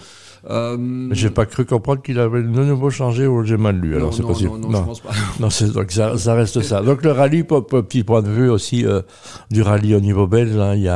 J'ai 1.12 1.30
pas 1.30 1.46
cru 1.46 1.66
comprendre 1.66 2.01
qu'il 2.01 2.19
avait 2.19 2.42
de 2.42 2.48
nouveau 2.48 2.90
changé 2.90 3.25
ou 3.25 3.44
j'ai 3.44 3.58
mal 3.58 3.78
lu. 3.78 3.92
Non, 3.92 3.98
alors 3.98 4.13
c'est 4.13 4.22
non, 4.22 4.28
possible. 4.28 4.51
Non, 4.51 4.58
non, 4.58 4.69
non, 4.69 4.80
je 4.80 4.86
pense 4.86 5.00
pas. 5.00 5.12
non, 5.40 5.48
donc 5.74 5.92
ça, 5.92 6.18
ça 6.18 6.34
reste 6.36 6.62
ça. 6.62 6.81
Donc 6.81 7.04
le 7.04 7.12
rallye, 7.12 7.44
petit 7.44 8.04
point 8.04 8.22
de 8.22 8.30
vue 8.30 8.50
aussi 8.50 8.86
du 9.50 9.62
rallye 9.62 9.96
au 9.96 10.01
niveau 10.01 10.28
belge, 10.28 10.56
hein, 10.58 10.75
il 10.75 10.84
y, 10.84 10.90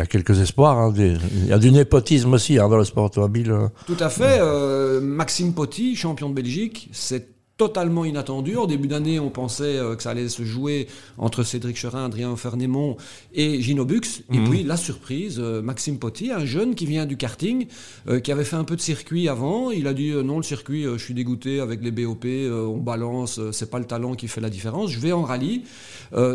a, 0.00 0.06
quelques 0.06 0.38
espoirs. 0.40 0.78
Hein, 0.78 0.94
il 0.96 1.46
y 1.46 1.52
a 1.52 1.58
du 1.58 1.70
népotisme 1.86 2.34
aussi 2.34 2.58
hein, 2.58 2.68
dans 2.68 2.76
le 2.76 2.84
sport 2.84 3.04
automobile. 3.04 3.54
Tout 3.86 3.96
à 4.00 4.10
fait. 4.10 4.38
Euh, 4.40 5.00
Maxime 5.00 5.54
Potti, 5.54 5.94
champion 5.94 6.28
de 6.28 6.34
Belgique, 6.34 6.88
c'est 6.92 7.35
totalement 7.56 8.04
inattendu. 8.04 8.56
En 8.56 8.66
début 8.66 8.88
d'année, 8.88 9.18
on 9.18 9.30
pensait 9.30 9.80
que 9.96 10.02
ça 10.02 10.10
allait 10.10 10.28
se 10.28 10.44
jouer 10.44 10.88
entre 11.18 11.42
Cédric 11.42 11.76
Cherin, 11.76 12.06
Adrien 12.06 12.36
Fernémont 12.36 12.96
et 13.34 13.60
Gino 13.60 13.84
Bux. 13.84 14.22
Et 14.32 14.38
mmh. 14.38 14.50
puis, 14.50 14.62
la 14.62 14.76
surprise, 14.76 15.38
euh, 15.38 15.62
Maxime 15.62 15.98
Potti, 15.98 16.30
un 16.30 16.44
jeune 16.44 16.74
qui 16.74 16.86
vient 16.86 17.06
du 17.06 17.16
karting, 17.16 17.66
euh, 18.08 18.20
qui 18.20 18.32
avait 18.32 18.44
fait 18.44 18.56
un 18.56 18.64
peu 18.64 18.76
de 18.76 18.80
circuit 18.80 19.28
avant. 19.28 19.70
Il 19.70 19.86
a 19.86 19.94
dit 19.94 20.10
euh, 20.10 20.22
non, 20.22 20.36
le 20.36 20.42
circuit, 20.42 20.84
je 20.84 20.98
suis 20.98 21.14
dégoûté 21.14 21.60
avec 21.60 21.82
les 21.82 21.90
BOP, 21.90 22.26
on 22.26 22.78
balance, 22.78 23.40
c'est 23.52 23.70
pas 23.70 23.78
le 23.78 23.84
talent 23.84 24.14
qui 24.14 24.28
fait 24.28 24.40
la 24.40 24.50
différence. 24.50 24.90
Je 24.90 25.00
vais 25.00 25.12
en 25.12 25.22
rallye. 25.22 25.64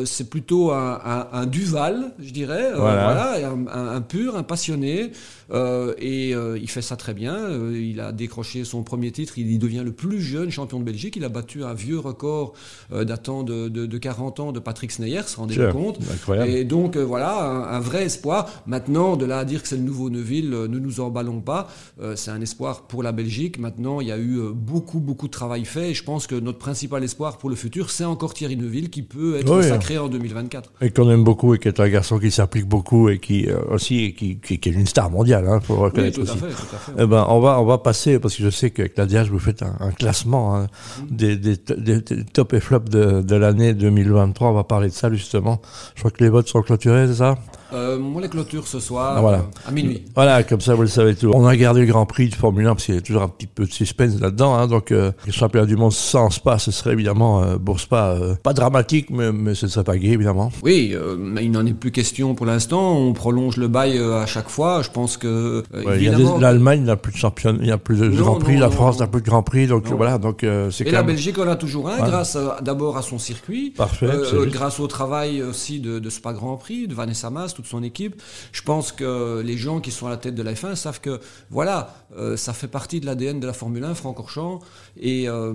c'est 0.06 0.30
plutôt 0.30 0.72
un, 0.72 1.00
un, 1.04 1.28
un, 1.32 1.46
Duval, 1.46 2.14
je 2.20 2.32
dirais. 2.32 2.72
Voilà. 2.76 3.04
voilà 3.04 3.50
un, 3.50 3.96
un, 3.96 4.02
pur, 4.02 4.36
un 4.36 4.44
passionné. 4.44 5.12
et 5.54 6.30
il 6.32 6.70
fait 6.70 6.82
ça 6.82 6.96
très 6.96 7.14
bien. 7.14 7.50
il 7.74 8.00
a 8.00 8.12
décroché 8.12 8.64
son 8.64 8.84
premier 8.84 9.12
titre. 9.12 9.38
Il 9.38 9.60
devient 9.60 9.84
le 9.84 9.92
plus 9.92 10.22
jeune 10.22 10.50
champion 10.50 10.80
de 10.80 10.86
Belgique. 10.86 11.11
Il 11.16 11.24
a 11.24 11.30
battu 11.30 11.64
un 11.64 11.74
vieux 11.74 12.00
record 12.00 12.54
euh, 12.92 13.04
datant 13.04 13.44
de, 13.44 13.70
de, 13.70 13.86
de, 13.86 13.98
40 13.98 14.40
ans 14.40 14.52
de 14.52 14.60
Patrick 14.60 14.92
Sneyer, 14.92 15.22
se 15.26 15.38
rendez-vous 15.38 15.72
compte 15.72 16.00
Incroyable. 16.14 16.50
Et 16.50 16.64
donc 16.64 16.96
euh, 16.96 17.04
voilà, 17.04 17.44
un, 17.44 17.76
un, 17.76 17.80
vrai 17.80 18.04
espoir. 18.04 18.50
Maintenant, 18.66 19.16
de 19.16 19.26
là 19.26 19.40
à 19.40 19.46
dire 19.46 19.62
que 19.62 19.68
c'est 19.68 19.78
le 19.78 19.84
nouveau 19.84 20.10
Neuville, 20.10 20.54
euh, 20.54 20.68
ne 20.68 20.80
nous 20.80 21.00
emballons 21.00 21.42
pas. 21.42 21.70
C'est 22.16 22.32
un 22.32 22.42
espoir 22.42 22.84
pour 22.84 23.04
la 23.04 23.12
Belgique. 23.12 23.60
Maintenant, 23.60 24.02
il 24.02 24.08
y 24.08 24.12
a 24.12 24.18
eu 24.18 24.40
beaucoup, 24.54 25.00
beaucoup 25.00 25.28
de 25.28 25.32
travail 25.32 25.66
fait. 25.66 25.92
Et 25.92 25.94
je 25.94 26.04
pense 26.04 26.26
que 26.26 26.36
notre 26.36 26.58
principal 26.58 27.04
espoir 27.04 27.38
pour 27.38 27.50
le 27.50 27.56
futur, 27.56 27.92
c'est 27.92 28.06
encore 28.06 28.34
Thierry 28.34 28.58
Neuville 28.58 28.90
qui 28.90 29.04
peut 29.04 29.38
être 29.38 29.56
oui, 29.56 29.64
sacré 29.64 29.98
en 29.98 30.08
2024. 30.08 30.72
Et 30.82 30.90
qu'on 30.90 31.10
aime 31.10 31.24
beaucoup 31.24 31.54
et 31.54 31.60
qui 31.60 31.68
est 31.68 31.80
un 31.80 31.90
garçon 31.90 32.18
qui 32.18 32.32
s'applique 32.32 32.66
beaucoup 32.66 33.10
et 33.10 33.20
qui 33.20 33.48
aussi 33.70 34.14
qui, 34.14 34.38
qui, 34.38 34.60
qui, 34.60 34.70
est 34.70 34.74
une 34.74 34.88
star 34.88 35.12
mondiale, 35.12 35.48
hein, 35.48 35.60
faut 35.60 35.76
reconnaître 35.76 36.20
oui, 36.20 36.26
tout 36.26 36.32
aussi. 36.32 36.44
À 36.44 36.48
fait, 36.48 36.56
tout 36.56 36.76
à 36.76 36.80
fait, 36.80 36.92
eh 36.98 37.06
ben, 37.06 37.26
on 37.30 37.40
va 37.40 37.60
on 37.62 37.66
va 37.66 37.78
passer 37.78 38.20
parce 38.20 38.36
que 38.36 38.44
je 38.44 38.50
sais 38.50 38.72
qu'avec 38.72 38.98
la 38.98 39.06
DH 39.06 39.30
vous 39.30 39.40
faites 39.40 39.62
un, 39.62 39.76
un 39.80 39.92
classement. 39.92 40.56
Hein, 40.56 40.68
des, 41.10 41.36
des, 41.36 41.58
des, 41.78 42.02
top 42.26 42.54
et 42.54 42.60
flop 42.60 42.80
de, 42.80 43.22
de 43.22 43.36
l'année 43.36 43.74
2023. 43.74 44.50
On 44.50 44.54
va 44.54 44.64
parler 44.64 44.90
de 44.90 44.94
ça 44.94 45.12
justement. 45.12 45.62
Je 45.96 46.02
crois 46.02 46.12
que 46.12 46.24
les 46.24 46.30
votes 46.30 46.48
sont 46.48 46.62
clôturés, 46.62 47.08
c'est 47.08 47.16
ça? 47.16 47.38
Euh, 47.74 47.98
moi, 47.98 48.22
les 48.22 48.28
clôtures 48.28 48.68
ce 48.68 48.82
soir, 48.82 49.14
ah, 49.16 49.22
voilà. 49.22 49.38
euh, 49.38 49.70
à 49.70 49.72
minuit. 49.72 50.04
Voilà, 50.14 50.44
comme 50.44 50.60
ça, 50.60 50.76
vous 50.76 50.82
le 50.82 50.90
savez 50.90 51.16
tout. 51.16 51.32
On 51.34 51.46
a 51.46 51.56
gardé 51.56 51.80
le 51.80 51.86
Grand 51.86 52.06
Prix 52.06 52.28
de 52.28 52.36
Formule 52.36 52.68
1 52.68 52.72
parce 52.74 52.86
qu'il 52.86 52.96
y 52.96 52.98
a 52.98 53.02
toujours 53.02 53.22
un 53.22 53.30
petit 53.30 53.48
peu 53.48 53.64
de 53.66 53.72
suspense 53.72 54.20
là-dedans. 54.20 54.56
Hein, 54.56 54.68
donc, 54.68 54.92
euh, 54.92 55.14
le 55.26 55.32
championnat 55.32 55.66
du 55.66 55.78
monde 55.78 55.94
sans 55.94 56.30
Spa, 56.32 56.60
ce 56.60 56.70
serait 56.72 56.92
évidemment 56.92 57.42
euh, 57.42 57.56
pour 57.58 57.80
Spa, 57.80 58.10
euh, 58.20 58.36
pas 58.44 58.52
dramatique, 58.52 59.10
mais, 59.10 59.32
mais 59.32 59.56
ce 59.56 59.68
ne 59.68 59.72
serait 59.72 59.86
pas 59.86 59.96
gay, 59.98 60.10
évidemment. 60.10 60.52
Oui, 60.64 60.92
euh, 60.94 61.16
mais 61.18 61.46
il 61.46 61.52
n'en 61.52 61.66
est 61.66 61.72
plus 61.74 61.92
question 61.92 62.36
pour 62.36 62.46
l'instant. 62.46 62.94
On 62.98 63.14
prolonge 63.14 63.56
le 63.56 63.70
bail 63.70 63.98
euh, 63.98 64.22
à 64.22 64.26
chaque 64.26 64.50
fois. 64.50 64.82
Je 64.82 64.90
pense 64.90 65.16
que 65.16 65.64
ouais, 65.74 65.96
évidemment... 65.96 66.40
l'Allemagne 66.40 66.84
n'a 66.84 66.98
plus 66.98 67.14
de 67.14 67.18
champion, 67.18 67.56
il 67.58 67.64
n'y 67.68 67.72
a 67.72 67.78
plus 67.78 68.00
de 68.00 68.10
non, 68.10 68.22
Grand 68.22 68.36
Prix, 68.36 68.56
non, 68.56 68.60
la 68.62 68.70
France 68.70 69.00
n'a 69.00 69.08
plus 69.08 69.22
de 69.22 69.28
Grand 69.28 69.44
Prix, 69.44 69.68
donc 69.68 69.88
voilà. 69.88 70.18
Donc 70.18 70.46
c'est. 70.72 70.91
Et 70.92 70.96
la. 70.96 71.04
Belgique 71.04 71.38
en 71.40 71.48
a 71.48 71.56
toujours 71.56 71.90
un, 71.90 72.00
ouais. 72.00 72.10
grâce 72.10 72.38
d'abord 72.62 72.98
à 72.98 73.02
son 73.02 73.20
circuit, 73.20 73.72
Parfait, 73.72 74.08
grâce 74.48 74.80
au 74.80 74.88
travail 74.88 75.42
aussi 75.42 75.80
de, 75.80 76.00
de 76.00 76.10
Spa 76.10 76.34
Grand 76.34 76.58
Prix, 76.58 76.88
de 76.88 76.94
Vanessa 76.94 77.30
Mas, 77.30 77.54
toute 77.54 77.68
son 77.68 77.84
équipe. 77.84 78.22
Je 78.52 78.62
pense 78.62 78.92
que 78.92 79.42
les 79.42 79.58
gens 79.58 79.80
qui 79.80 79.92
sont 79.92 80.08
à 80.08 80.10
la 80.10 80.18
tête 80.18 80.36
de 80.36 80.44
la 80.44 80.54
F1 80.54 80.76
savent 80.76 81.02
que, 81.02 81.20
voilà, 81.50 81.94
euh, 82.18 82.36
ça 82.36 82.54
fait 82.54 82.68
partie 82.68 83.00
de 83.00 83.06
l'ADN 83.06 83.40
de 83.40 83.48
la 83.48 83.54
Formule 83.54 83.84
1, 83.84 83.94
Francorchamps. 83.94 84.60
Et 85.00 85.28
euh, 85.28 85.54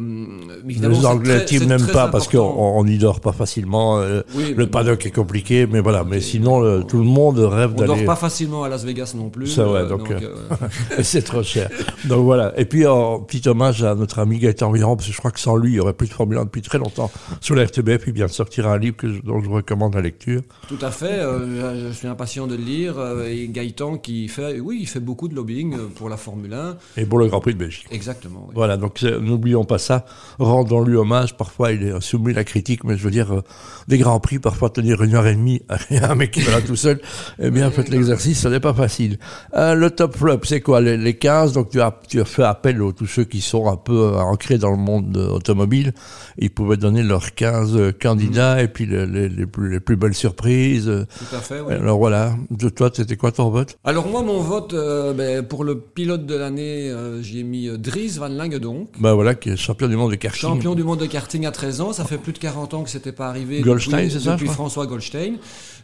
évidemment, 0.69 0.99
les 0.99 1.07
Anglais 1.07 1.45
qui 1.47 1.61
n'aiment 1.61 1.87
pas 1.87 2.05
important. 2.05 2.11
parce 2.11 2.29
qu'on 2.29 2.85
n'y 2.85 2.99
dort 2.99 3.21
pas 3.21 3.33
facilement. 3.33 3.99
Euh, 3.99 4.23
oui, 4.35 4.55
le 4.57 4.67
paddock 4.67 5.05
est 5.05 5.11
compliqué, 5.11 5.67
mais 5.67 5.81
voilà. 5.81 6.05
Mais 6.05 6.21
sinon, 6.21 6.61
le, 6.61 6.85
tout 6.85 6.99
le 6.99 7.05
monde 7.05 7.39
rêve 7.39 7.75
d'aller. 7.75 7.93
On 7.93 7.97
dort 7.97 8.05
pas 8.05 8.17
facilement 8.17 8.65
à 8.65 8.69
Las 8.69 8.85
Vegas 8.85 9.13
non 9.17 9.29
plus. 9.29 9.49
Ça, 9.49 9.69
ouais, 9.69 9.87
donc, 9.87 10.13
c'est 11.03 11.23
trop 11.23 11.43
cher. 11.43 11.69
Donc 12.05 12.25
voilà. 12.25 12.59
Et 12.59 12.65
puis, 12.65 12.87
en 12.87 13.21
petit 13.21 13.47
hommage 13.49 13.83
à 13.83 13.95
notre 13.95 14.19
ami 14.19 14.39
Gaëtan 14.39 14.73
Viran, 14.73 14.97
parce 14.97 15.09
que 15.09 15.15
je 15.15 15.21
crois 15.27 15.33
que 15.33 15.41
sans 15.41 15.57
lui, 15.57 15.71
il 15.71 15.75
n'y 15.75 15.81
aurait 15.81 15.93
plus 15.93 16.09
de 16.09 16.13
Formule 16.13 16.39
1 16.39 16.45
depuis 16.45 16.63
très 16.63 16.79
longtemps 16.79 17.11
sur 17.41 17.55
la 17.55 17.65
RTBF. 17.65 18.05
Il 18.07 18.13
vient 18.13 18.27
de 18.27 18.31
sortir 18.31 18.69
un 18.69 18.79
livre 18.79 18.97
que 18.97 19.07
dont 19.25 19.41
je 19.41 19.49
vous 19.49 19.55
recommande 19.55 19.95
la 19.95 20.01
lecture. 20.01 20.43
Tout 20.69 20.79
à 20.81 20.91
fait. 20.91 21.21
je 21.21 21.93
suis 21.93 22.09
impatient 22.09 22.47
de 22.47 22.57
le 22.57 22.63
lire. 22.63 22.97
Et 23.27 23.49
Gaëtan 23.49 23.99
qui 23.99 24.29
fait, 24.29 24.61
oui, 24.61 24.79
il 24.81 24.87
fait 24.87 25.01
beaucoup 25.01 25.29
de 25.29 25.35
lobbying 25.35 25.77
pour 25.97 26.09
la 26.09 26.17
Formule 26.17 26.55
1. 26.55 26.77
Et 26.97 27.07
pour 27.07 27.19
le 27.19 27.27
Grand 27.27 27.41
Prix 27.41 27.55
de 27.55 27.59
Belgique. 27.59 27.87
Exactement. 27.91 28.45
Oui. 28.49 28.53
Voilà, 28.55 28.77
donc 28.77 29.03
n'oublions 29.03 29.65
pas 29.65 29.79
ça. 29.79 30.07
Rendons-lui 30.39 30.97
hommage. 30.97 31.37
Parfois, 31.37 31.73
il 31.73 31.83
est 31.83 32.01
soumis 32.01 32.33
à 32.33 32.37
la 32.37 32.45
critique, 32.45 32.85
mais 32.85 32.97
je 32.97 33.03
veux 33.03 33.11
dire, 33.11 33.33
euh, 33.33 33.43
des 33.89 33.99
Grands 33.99 34.21
Prix, 34.21 34.39
parfois 34.39 34.71
tenir 34.71 35.03
une 35.03 35.15
heure 35.15 35.27
et 35.27 35.35
demie 35.35 35.63
à 35.69 35.79
un 36.11 36.15
mec 36.15 36.31
qui 36.31 36.41
va 36.41 36.53
là 36.53 36.61
tout 36.63 36.77
seul, 36.77 37.01
eh 37.39 37.51
bien, 37.51 37.71
faites 37.71 37.89
l'exercice, 37.89 38.41
ce 38.41 38.49
n'est 38.49 38.61
pas 38.61 38.75
facile. 38.75 39.19
Euh, 39.55 39.75
le 39.75 39.91
top 39.91 40.17
flop, 40.17 40.41
c'est 40.45 40.61
quoi? 40.61 40.81
Les, 40.81 40.97
les, 40.97 41.15
15 41.15 41.53
Donc, 41.53 41.71
tu 41.71 41.81
as, 41.81 41.99
tu 42.09 42.21
as 42.21 42.25
fait 42.25 42.45
appel 42.45 42.77
à 42.77 42.93
tous 42.93 43.07
ceux 43.07 43.25
qui 43.25 43.41
sont 43.41 43.69
un 43.69 43.77
peu 43.77 44.15
euh, 44.15 44.19
ancrés 44.19 44.59
dans 44.59 44.71
le 44.71 44.77
monde 44.77 45.16
automobile. 45.17 45.93
Ils 46.39 46.51
pouvaient 46.51 46.77
donner 46.77 47.03
leurs 47.03 47.35
15 47.35 47.95
candidats 48.01 48.57
mmh. 48.57 48.61
et 48.61 48.69
puis 48.69 48.87
les, 48.87 49.07
les, 49.07 49.29
les, 49.29 49.47
plus, 49.47 49.71
les 49.71 49.81
plus 49.81 49.97
belles 49.97 50.15
surprises. 50.15 51.07
Tout 51.19 51.37
à 51.37 51.41
fait, 51.41 51.61
oui. 51.61 51.75
Alors 51.75 51.99
voilà, 51.99 52.35
de 52.51 52.69
toi, 52.69 52.91
c'était 52.93 53.17
quoi 53.17 53.33
ton 53.33 53.51
vote? 53.51 53.79
Alors 53.85 54.09
moi, 54.09 54.23
mon 54.23 54.41
vote, 54.41 54.75
euh, 54.75 55.13
ben, 55.13 55.43
pour 55.43 55.65
le 55.65 55.79
pilote 55.79 56.27
de 56.27 56.35
l'année, 56.35 56.91
euh, 56.91 57.23
j'ai 57.23 57.43
mis 57.43 57.69
Dries 57.79 58.17
Van 58.19 58.29
Lange 58.29 58.61
donc. 58.61 58.89
Bah 59.01 59.15
voilà, 59.15 59.35
qui 59.35 59.51
est 59.51 59.57
champion 59.57 59.89
du 59.89 59.97
monde 59.97 60.11
de 60.11 60.17
karting. 60.17 60.41
Champion 60.41 60.75
du 60.75 60.85
monde 60.85 61.01
de 61.01 61.07
karting 61.07 61.47
à 61.47 61.51
13 61.51 61.81
ans, 61.81 61.93
ça 61.93 62.05
fait 62.05 62.19
plus 62.19 62.33
de 62.33 62.39
40 62.39 62.75
ans 62.75 62.83
que 62.83 62.91
c'était 62.91 63.13
pas 63.13 63.29
arrivé. 63.29 63.61
Goldstein, 63.61 64.09
c'est 64.11 64.21
ça 64.21 64.33
Depuis 64.33 64.49
François 64.49 64.87
Goldstein. 64.87 65.37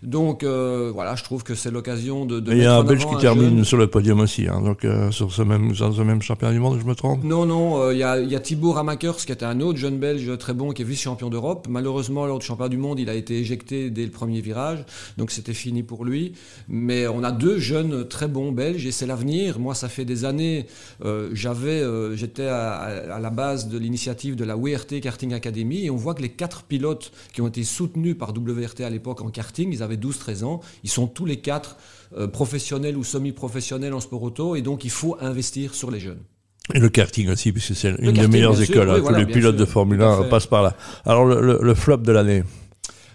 Donc 0.02 0.42
euh, 0.42 0.90
voilà, 0.92 1.14
je 1.14 1.22
trouve 1.22 1.44
que 1.44 1.54
c'est 1.54 1.70
l'occasion 1.70 2.26
de. 2.26 2.40
de 2.40 2.52
il 2.52 2.58
y 2.58 2.66
a 2.66 2.74
un 2.74 2.82
Belge 2.82 3.06
qui 3.06 3.16
termine 3.18 3.56
jeune. 3.56 3.64
sur 3.64 3.76
le 3.76 3.86
podium 3.86 4.18
aussi, 4.18 4.48
hein, 4.48 4.60
donc 4.60 4.84
euh, 4.84 5.12
sur 5.12 5.32
ce 5.32 5.42
même, 5.42 5.74
sur 5.76 5.94
ce 5.94 6.02
même 6.02 6.20
championnat 6.20 6.52
du 6.52 6.58
monde, 6.58 6.78
je 6.80 6.86
me 6.86 6.96
trompe? 6.96 7.22
Non, 7.22 7.46
non, 7.46 7.80
euh, 7.80 7.94
il 7.94 8.00
y, 8.00 8.02
a, 8.02 8.18
y 8.18 8.34
a 8.34 8.40
Thibaut 8.40 8.72
Ramakers 8.72 9.21
qui 9.26 9.32
était 9.32 9.44
un 9.44 9.60
autre 9.60 9.78
jeune 9.78 9.98
Belge 9.98 10.36
très 10.38 10.54
bon 10.54 10.72
qui 10.72 10.82
est 10.82 10.84
vice-champion 10.84 11.30
d'Europe. 11.30 11.66
Malheureusement, 11.68 12.26
lors 12.26 12.38
du 12.38 12.46
championnat 12.46 12.68
du 12.68 12.76
monde, 12.76 13.00
il 13.00 13.08
a 13.08 13.14
été 13.14 13.38
éjecté 13.38 13.90
dès 13.90 14.04
le 14.04 14.10
premier 14.10 14.40
virage, 14.40 14.84
donc 15.16 15.30
c'était 15.30 15.54
fini 15.54 15.82
pour 15.82 16.04
lui. 16.04 16.32
Mais 16.68 17.06
on 17.06 17.22
a 17.22 17.32
deux 17.32 17.58
jeunes 17.58 18.06
très 18.06 18.28
bons 18.28 18.52
Belges 18.52 18.86
et 18.86 18.92
c'est 18.92 19.06
l'avenir. 19.06 19.58
Moi, 19.58 19.74
ça 19.74 19.88
fait 19.88 20.04
des 20.04 20.24
années, 20.24 20.66
euh, 21.04 21.34
euh, 21.34 22.16
j'étais 22.16 22.46
à, 22.46 22.72
à, 22.74 23.18
la 23.20 23.30
base 23.30 23.68
de 23.68 23.78
l'initiative 23.78 24.36
de 24.36 24.44
la 24.44 24.56
WRT 24.56 25.00
Karting 25.00 25.32
Academy 25.32 25.86
et 25.86 25.90
on 25.90 25.96
voit 25.96 26.14
que 26.14 26.22
les 26.22 26.30
quatre 26.30 26.62
pilotes 26.64 27.12
qui 27.32 27.40
ont 27.40 27.48
été 27.48 27.64
soutenus 27.64 28.16
par 28.16 28.30
WRT 28.30 28.80
à 28.80 28.90
l'époque 28.90 29.20
en 29.20 29.30
karting, 29.30 29.72
ils 29.72 29.82
avaient 29.82 29.96
12-13 29.96 30.44
ans. 30.44 30.60
Ils 30.84 30.90
sont 30.90 31.06
tous 31.06 31.26
les 31.26 31.38
quatre 31.38 31.76
euh, 32.16 32.26
professionnels 32.26 32.96
ou 32.96 33.04
semi-professionnels 33.04 33.94
en 33.94 34.00
sport 34.00 34.22
auto 34.22 34.56
et 34.56 34.62
donc 34.62 34.84
il 34.84 34.90
faut 34.90 35.16
investir 35.20 35.74
sur 35.74 35.90
les 35.90 36.00
jeunes. 36.00 36.22
Et 36.74 36.78
le 36.78 36.88
karting 36.88 37.28
aussi, 37.28 37.52
puisque 37.52 37.74
c'est 37.74 37.94
une 37.98 38.12
des 38.12 38.28
meilleures 38.28 38.60
écoles. 38.60 38.84
Sûr, 38.84 38.92
oui, 38.92 38.98
hein, 38.98 39.02
voilà, 39.02 39.20
tous 39.20 39.26
les 39.26 39.32
pilotes 39.32 39.56
sûr, 39.56 39.66
de 39.66 39.70
Formule 39.70 40.02
1 40.02 40.24
passent 40.24 40.46
par 40.46 40.62
là. 40.62 40.76
Alors 41.04 41.24
le, 41.24 41.40
le, 41.40 41.58
le 41.60 41.74
flop 41.74 41.98
de 41.98 42.12
l'année 42.12 42.44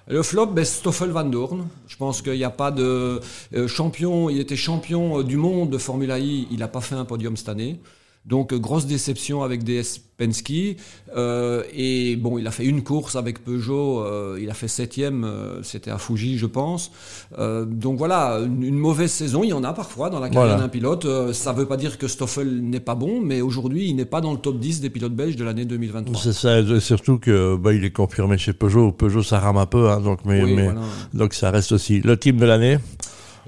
Le 0.07 0.21
flop, 0.21 0.47
ben, 0.47 0.65
Stoffel 0.65 1.09
Van 1.09 1.23
Dorn. 1.23 1.67
Je 1.87 1.95
pense 1.95 2.21
qu'il 2.21 2.33
n'y 2.33 2.43
a 2.43 2.49
pas 2.49 2.71
de 2.71 3.21
champion. 3.67 4.29
Il 4.29 4.39
était 4.39 4.57
champion 4.57 5.23
du 5.23 5.37
monde 5.37 5.69
de 5.69 5.77
Formula 5.77 6.19
I. 6.19 6.47
Il 6.51 6.59
n'a 6.59 6.67
pas 6.67 6.81
fait 6.81 6.95
un 6.95 7.05
podium 7.05 7.37
cette 7.37 7.49
année. 7.49 7.79
Donc 8.27 8.53
grosse 8.53 8.85
déception 8.85 9.41
avec 9.41 9.63
DS 9.63 10.01
Penske. 10.17 10.75
Euh, 11.15 11.63
et 11.73 12.15
bon, 12.15 12.37
il 12.37 12.47
a 12.47 12.51
fait 12.51 12.65
une 12.65 12.83
course 12.83 13.15
avec 13.15 13.43
Peugeot, 13.43 14.01
euh, 14.01 14.37
il 14.41 14.49
a 14.49 14.53
fait 14.53 14.67
septième, 14.67 15.23
euh, 15.23 15.63
c'était 15.63 15.91
à 15.91 15.97
Fuji, 15.97 16.37
je 16.37 16.45
pense. 16.45 16.91
Euh, 17.37 17.65
donc 17.65 17.97
voilà, 17.97 18.39
une, 18.39 18.77
mauvaise 18.77 19.11
saison, 19.11 19.43
il 19.43 19.49
y 19.49 19.53
en 19.53 19.63
a 19.63 19.73
parfois 19.73 20.09
dans 20.09 20.19
la 20.19 20.29
carrière 20.29 20.57
d'un 20.57 20.67
pilote. 20.67 21.05
Euh, 21.05 21.33
ça 21.33 21.53
ne 21.53 21.57
veut 21.57 21.65
pas 21.65 21.77
dire 21.77 21.97
que 21.97 22.07
Stoffel 22.07 22.61
n'est 22.61 22.79
pas 22.79 22.95
bon, 22.95 23.21
mais 23.21 23.41
aujourd'hui, 23.41 23.87
il 23.87 23.95
n'est 23.95 24.05
pas 24.05 24.21
dans 24.21 24.33
le 24.33 24.39
top 24.39 24.59
10 24.59 24.81
des 24.81 24.89
pilotes 24.89 25.15
belges 25.15 25.35
de 25.35 25.43
l'année 25.43 25.65
2023. 25.65 26.21
C'est 26.21 26.33
ça, 26.33 26.79
surtout 26.79 27.19
que 27.19 27.55
bah, 27.55 27.73
il 27.73 27.85
est 27.85 27.91
confirmé 27.91 28.37
chez 28.37 28.53
Peugeot. 28.53 28.91
Peugeot, 28.91 29.23
ça 29.23 29.39
rame 29.39 29.57
un 29.57 29.65
peu, 29.65 29.89
hein, 29.89 30.01
donc 30.01 30.19
mais, 30.25 30.43
mais 30.45 30.69
donc 31.13 31.33
ça 31.33 31.51
reste 31.51 31.71
aussi 31.71 32.01
le 32.01 32.17
team 32.17 32.37
de 32.37 32.45
l'année. 32.45 32.79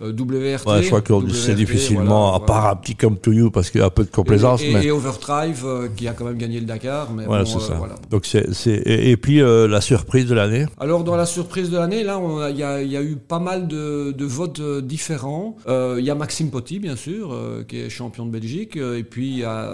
Euh, 0.02 0.14
WRT. 0.14 0.66
Ouais, 0.68 0.82
je 0.82 0.88
crois 0.88 1.02
que 1.02 1.14
c'est 1.34 1.56
difficilement, 1.56 2.34
à 2.34 2.40
part 2.40 2.68
un 2.68 2.76
petit 2.76 2.96
comme 2.96 3.18
To 3.18 3.32
You, 3.32 3.52
parce 3.52 3.70
qu'il 3.70 3.82
y 3.82 3.84
a 3.84 3.88
un 3.88 3.92
peu 3.92 4.04
de 4.04 4.10
complaisance. 4.10 4.62
Et, 4.64 4.74
mais... 4.74 4.90
Overdrive, 4.92 5.64
euh, 5.66 5.88
qui 5.96 6.08
a 6.08 6.14
quand 6.14 6.26
même 6.26 6.38
gagné 6.38 6.60
le 6.60 6.66
Dakar. 6.66 7.12
Mais 7.12 7.26
voilà, 7.26 7.46
c'est 7.46 7.60
ça. 7.60 7.80
Donc 8.10 8.26
c'est, 8.26 8.48
et, 8.68 9.12
et, 9.12 9.18
puis 9.18 9.42
euh, 9.42 9.68
la 9.68 9.82
surprise 9.82 10.26
de 10.26 10.34
l'année 10.34 10.66
Alors, 10.80 11.04
dans 11.04 11.16
la 11.16 11.26
surprise 11.26 11.70
de 11.70 11.78
l'année, 11.78 12.04
là, 12.04 12.20
il 12.50 12.56
y, 12.56 12.60
y, 12.60 12.98
a 12.98 13.04
eu 13.04 13.16
pas 13.16 13.40
mal 13.40 13.68
de, 13.68 14.12
de 14.12 14.26
votes 14.26 14.62
différents. 14.82 15.58
Il 15.68 16.04
y 16.04 16.10
a 16.10 16.16
Maxime 16.16 16.50
Potti, 16.50 16.80
bien 16.80 16.96
sûr, 16.96 17.36
qui 17.68 17.80
est 17.80 17.90
champion 17.90 18.26
de 18.26 18.32
Belgique. 18.32 18.78
et 18.78 19.04
puis, 19.04 19.44
a, 19.44 19.70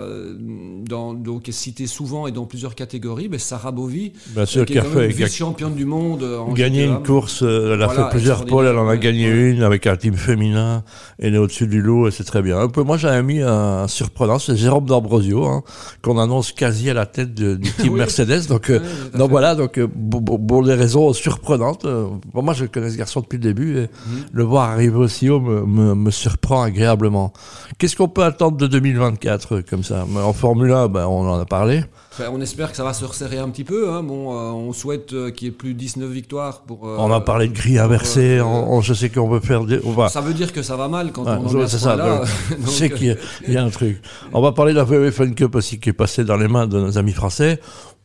dans, 0.87 1.13
donc, 1.13 1.43
qui 1.43 1.51
est 1.51 1.53
cité 1.53 1.87
souvent 1.87 2.27
et 2.27 2.31
dans 2.31 2.45
plusieurs 2.45 2.75
catégories, 2.75 3.29
mais 3.29 3.37
Sarah 3.37 3.71
Bovi, 3.71 4.13
sûr, 4.45 4.65
qui 4.65 4.77
est 4.77 4.81
quand 4.81 4.95
même 4.95 5.09
vice-championne 5.09 5.75
du 5.75 5.85
monde. 5.85 6.23
En 6.23 6.53
gagné 6.53 6.85
une 6.85 7.03
course, 7.03 7.43
elle 7.43 7.81
a 7.81 7.89
fait 7.89 8.09
plusieurs 8.09 8.45
pôles, 8.45 8.65
elle 8.65 8.77
en 8.77 8.89
a 8.89 8.97
gagné 8.97 9.27
une 9.27 9.63
avec 9.63 9.87
un 9.87 9.95
team 9.95 10.14
féminin, 10.15 10.83
elle 11.19 11.35
est 11.35 11.37
au-dessus 11.37 11.67
du 11.67 11.81
lot 11.81 12.07
et 12.07 12.11
c'est 12.11 12.23
très 12.23 12.41
bien. 12.41 12.67
Moi, 12.75 12.97
j'avais 12.97 13.23
mis 13.23 13.41
un, 13.41 13.87
surprenant, 13.87 14.39
c'est 14.39 14.55
Jérôme 14.55 14.85
D'Ambrosio, 14.85 15.45
hein, 15.45 15.63
qu'on 16.01 16.17
annonce 16.17 16.51
quasi 16.51 16.89
à 16.89 16.93
la 16.93 17.05
tête 17.05 17.33
du 17.33 17.59
team 17.77 17.95
Mercedes. 17.95 18.47
Donc, 18.47 18.69
euh, 18.69 18.79
donc 19.13 19.29
voilà, 19.29 19.55
donc 19.55 19.77
euh, 19.77 19.87
pour, 19.87 20.63
des 20.63 20.73
raisons 20.73 21.13
surprenantes. 21.13 21.85
Euh, 21.85 22.07
moi, 22.33 22.53
je 22.53 22.65
connais 22.65 22.89
ce 22.89 22.97
garçon 22.97 23.21
depuis 23.21 23.37
le 23.37 23.43
début 23.43 23.77
et 23.77 23.81
mhm. 23.81 24.25
le 24.31 24.43
voir 24.43 24.69
arriver 24.69 24.97
aussi 24.97 25.29
haut 25.29 25.39
me, 25.39 25.65
me, 25.65 25.95
me 25.95 26.11
surprend 26.11 26.61
agréablement. 26.61 27.33
Qu'est-ce 27.77 27.95
qu'on 27.95 28.09
peut 28.09 28.23
attendre 28.23 28.57
de 28.57 28.67
2024 28.67 29.61
comme 29.61 29.83
ça? 29.83 30.05
En 30.15 30.33
Formule 30.33 30.71
1, 30.71 30.87
ben, 30.87 31.07
on 31.07 31.29
en 31.29 31.39
a 31.39 31.45
parlé 31.45 31.83
on 32.31 32.41
espère 32.41 32.71
que 32.71 32.77
ça 32.77 32.83
va 32.83 32.93
se 32.93 33.03
resserrer 33.05 33.37
un 33.37 33.49
petit 33.49 33.63
peu. 33.63 33.89
Hein. 33.89 34.03
Bon, 34.03 34.33
euh, 34.33 34.51
on 34.51 34.73
souhaite 34.73 35.13
euh, 35.13 35.31
qu'il 35.31 35.47
y 35.47 35.49
ait 35.49 35.53
plus 35.53 35.73
19 35.73 36.09
victoires. 36.09 36.61
Pour, 36.61 36.87
euh, 36.87 36.95
on 36.99 37.11
a 37.11 37.21
parlé 37.21 37.47
de 37.47 37.53
gris 37.53 37.77
inversé. 37.77 38.41
On, 38.41 38.81
je 38.81 38.93
sais 38.93 39.09
qu'on 39.09 39.27
veut 39.27 39.39
faire. 39.39 39.65
Des, 39.65 39.79
on 39.83 39.91
va... 39.91 40.04
Ça 40.09 40.21
veut 40.21 40.33
dire 40.33 40.51
que 40.51 40.61
ça 40.61 40.75
va 40.75 40.87
mal 40.87 41.11
quand 41.11 41.23
on 41.25 41.45
en 41.45 41.61
est 41.61 41.67
ça, 41.67 41.95
là. 41.95 42.21
Sais 42.67 42.89
qu'il 42.89 43.17
y, 43.47 43.57
a 43.57 43.63
un 43.63 43.69
truc. 43.69 44.01
On 44.33 44.41
va 44.41 44.51
parler 44.51 44.73
de 44.73 44.77
la 44.77 44.83
VW 44.83 45.11
Fun 45.11 45.31
Cup 45.31 45.55
aussi 45.55 45.79
qui 45.79 45.89
est 45.89 45.93
passé 45.93 46.23
dans 46.23 46.37
les 46.37 46.47
mains 46.47 46.67
de 46.67 46.79
nos 46.79 46.97
amis 46.97 47.13
français. 47.13 47.59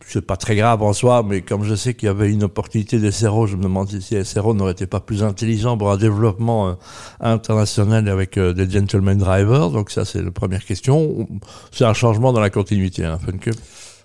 C'est 0.06 0.26
pas 0.26 0.36
très 0.36 0.56
grave 0.56 0.82
en 0.82 0.92
soi, 0.92 1.22
mais 1.22 1.42
comme 1.42 1.62
je 1.62 1.74
sais 1.74 1.94
qu'il 1.94 2.06
y 2.06 2.08
avait 2.08 2.32
une 2.32 2.44
opportunité 2.44 2.98
des 2.98 3.12
SRO, 3.12 3.46
je 3.46 3.56
me 3.56 3.64
demande 3.64 3.88
si 3.88 4.24
SRO 4.24 4.54
n'aurait 4.54 4.72
été 4.72 4.86
pas 4.86 5.00
plus 5.00 5.22
intelligent 5.22 5.76
pour 5.76 5.92
un 5.92 5.98
développement 5.98 6.76
international 7.20 8.08
avec 8.08 8.38
des 8.38 8.70
gentlemen 8.70 9.18
drivers. 9.18 9.70
Donc 9.70 9.90
ça, 9.90 10.04
c'est 10.04 10.22
la 10.22 10.30
première 10.30 10.64
question. 10.64 11.28
C'est 11.70 11.84
un 11.84 11.94
changement 11.94 12.32
dans 12.32 12.40
la 12.40 12.50
continuité, 12.50 13.04
hein, 13.04 13.18
Fun 13.24 13.36
Cup. 13.38 13.56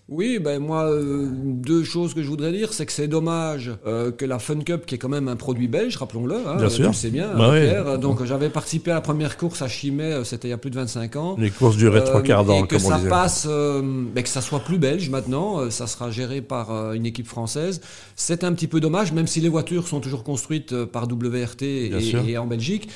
Oui, 0.07 0.37
ben 0.37 0.59
moi, 0.59 0.83
euh, 0.83 1.27
deux 1.31 1.83
choses 1.83 2.13
que 2.13 2.21
je 2.21 2.27
voudrais 2.27 2.51
dire, 2.51 2.73
c'est 2.73 2.85
que 2.85 2.91
c'est 2.91 3.07
dommage 3.07 3.71
euh, 3.87 4.11
que 4.11 4.23
la 4.23 4.37
Fun 4.37 4.59
Cup, 4.59 4.85
qui 4.85 4.93
est 4.93 4.97
quand 4.99 5.09
même 5.09 5.27
un 5.27 5.35
produit 5.35 5.67
belge, 5.67 5.97
rappelons-le, 5.97 6.35
hein, 6.35 6.57
bien 6.57 6.69
sûr. 6.69 6.93
c'est 6.93 7.09
bien, 7.09 7.33
bah 7.35 7.53
Pierre, 7.53 7.97
donc 7.97 8.23
j'avais 8.23 8.49
participé 8.49 8.91
à 8.91 8.93
la 8.93 9.01
première 9.01 9.35
course 9.35 9.63
à 9.63 9.67
Chimay, 9.67 10.03
euh, 10.03 10.23
c'était 10.23 10.47
il 10.47 10.51
y 10.51 10.53
a 10.53 10.59
plus 10.59 10.69
de 10.69 10.75
25 10.75 11.15
ans. 11.15 11.35
Les 11.39 11.49
courses 11.49 11.75
duraient 11.75 12.03
trois 12.03 12.21
quarts 12.21 12.45
d'heure, 12.45 12.67
comme 12.67 12.77
ça 12.77 12.99
passe, 13.09 13.47
ben 13.47 14.21
que 14.21 14.29
ça 14.29 14.41
soit 14.41 14.59
plus 14.59 14.77
belge 14.77 15.09
maintenant, 15.09 15.71
ça 15.71 15.87
sera 15.87 16.11
géré 16.11 16.41
par 16.41 16.93
une 16.93 17.07
équipe 17.07 17.27
française. 17.27 17.81
C'est 18.15 18.43
un 18.43 18.53
petit 18.53 18.67
peu 18.67 18.79
dommage, 18.79 19.11
même 19.11 19.25
si 19.25 19.41
les 19.41 19.49
voitures 19.49 19.87
sont 19.87 20.01
toujours 20.01 20.23
construites 20.23 20.85
par 20.85 21.07
WRT 21.07 21.63
et, 21.63 22.15
et, 22.27 22.37
en 22.37 22.45
Belgique. 22.45 22.89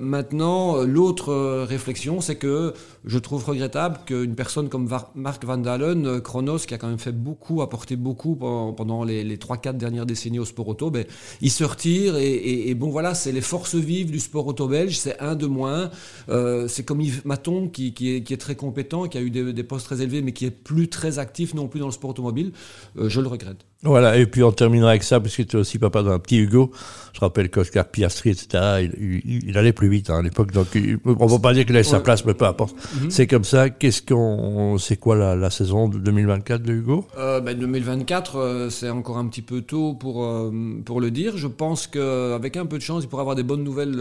maintenant, 0.00 0.82
l'autre 0.82 1.64
réflexion, 1.64 2.20
c'est 2.20 2.36
que 2.36 2.74
je 3.06 3.18
trouve 3.18 3.44
regrettable 3.44 4.00
qu'une 4.04 4.34
personne 4.34 4.68
comme 4.68 4.88
Mark 5.14 5.44
Van 5.44 5.56
Dalen, 5.56 6.20
qui 6.66 6.74
a 6.74 6.78
quand 6.78 6.88
même 6.88 6.98
fait 6.98 7.12
beaucoup, 7.12 7.62
apporté 7.62 7.96
beaucoup 7.96 8.36
pendant 8.36 9.04
les, 9.04 9.24
les 9.24 9.36
3-4 9.36 9.76
dernières 9.76 10.06
décennies 10.06 10.38
au 10.38 10.44
sport 10.44 10.68
auto, 10.68 10.90
ben, 10.90 11.04
il 11.40 11.50
se 11.50 11.64
retire 11.64 12.16
et, 12.16 12.74
bon 12.74 12.90
voilà, 12.90 13.14
c'est 13.14 13.32
les 13.32 13.40
forces 13.40 13.74
vives 13.74 14.10
du 14.10 14.20
sport 14.20 14.46
auto 14.46 14.68
belge, 14.68 14.96
c'est 14.98 15.18
un 15.20 15.34
de 15.34 15.46
moins. 15.46 15.90
Euh, 16.28 16.68
c'est 16.68 16.84
comme 16.84 17.00
Yves 17.00 17.22
Maton 17.24 17.68
qui, 17.68 17.94
est, 17.98 18.40
très 18.40 18.54
compétent, 18.54 19.08
qui 19.08 19.18
a 19.18 19.20
eu 19.20 19.30
des, 19.30 19.64
postes 19.64 19.86
très 19.86 20.02
élevés, 20.02 20.22
mais 20.22 20.32
qui 20.32 20.44
est 20.46 20.50
plus 20.50 20.88
très 20.88 21.18
actif 21.18 21.54
non 21.54 21.68
plus 21.68 21.80
dans 21.80 21.86
le 21.86 21.92
sport 21.92 22.10
automobile. 22.10 22.52
Euh, 22.96 23.08
je 23.08 23.20
le 23.20 23.28
regrette. 23.28 23.64
Voilà, 23.84 24.16
et 24.16 24.26
puis 24.26 24.44
on 24.44 24.52
terminera 24.52 24.90
avec 24.90 25.02
ça, 25.02 25.18
parce 25.18 25.36
que 25.36 25.42
tu 25.42 25.56
es 25.56 25.60
aussi 25.60 25.78
papa 25.78 26.02
d'un 26.02 26.18
petit 26.20 26.38
Hugo. 26.38 26.70
Je 27.12 27.20
rappelle 27.20 27.50
qu'Oscar 27.50 27.84
Piastri, 27.86 28.30
etc., 28.30 28.88
il, 28.98 29.42
il, 29.48 29.58
allait 29.58 29.72
plus 29.72 29.88
vite 29.88 30.08
hein, 30.08 30.20
à 30.20 30.22
l'époque, 30.22 30.50
donc 30.52 30.68
on 30.74 30.78
ne 30.78 31.28
peut 31.28 31.42
pas 31.42 31.52
dire 31.52 31.66
qu'il 31.66 31.76
ait 31.76 31.82
sa 31.82 32.00
place, 32.00 32.24
mais 32.24 32.32
peu 32.32 32.46
importe. 32.46 32.74
Mhm. 33.00 33.10
C'est 33.10 33.26
comme 33.26 33.44
ça. 33.44 33.70
Qu'est-ce 33.70 34.02
qu'on, 34.02 34.78
c'est 34.78 34.96
quoi 34.96 35.16
la, 35.16 35.36
la, 35.36 35.50
saison 35.50 35.88
de 35.88 35.98
2024 35.98 36.62
de 36.62 36.72
Hugo? 36.72 37.06
Euh, 37.18 37.40
ben 37.40 37.58
2024, 37.58 38.36
euh, 38.36 38.70
c'est 38.70 38.88
encore 38.88 39.18
un 39.18 39.26
petit 39.26 39.42
peu 39.42 39.60
tôt 39.60 39.94
pour, 39.94 40.24
euh, 40.24 40.50
pour 40.84 41.00
le 41.00 41.10
dire. 41.10 41.36
Je 41.36 41.48
pense 41.48 41.86
qu'avec 41.86 42.56
un 42.56 42.66
peu 42.66 42.78
de 42.78 42.82
chance, 42.82 43.02
il 43.04 43.08
pourra 43.08 43.22
avoir 43.22 43.36
des 43.36 43.42
bonnes 43.42 43.64
nouvelles 43.64 44.00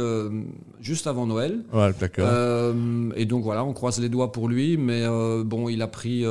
juste 0.80 1.08
avant 1.08 1.26
Noël. 1.26 1.60
Ouais, 1.74 1.92
d'accord. 2.00 2.30
et 3.16 3.26
donc 3.26 3.44
voilà, 3.44 3.66
on 3.66 3.74
croise 3.74 4.00
les 4.00 4.10
doigts 4.10 4.32
pour 4.32 4.48
lui, 4.48 4.78
mais 4.78 5.06
bon, 5.44 5.70
il 5.70 5.82
a 5.82 5.88
pris 5.88 6.24